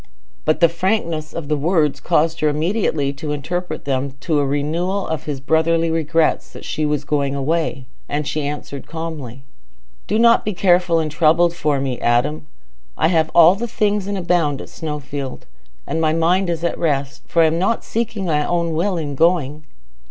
[0.45, 5.07] But the frankness of the words caused her immediately to interpret them into a renewal
[5.07, 9.43] of his brotherly regrets that she was going away, and she answered calmly,
[10.07, 12.47] "Do not be careful and troubled for me, Adam.
[12.97, 15.45] I have all things and abound at Snowfield.
[15.85, 19.13] And my mind is at rest, for I am not seeking my own will in
[19.13, 19.65] going."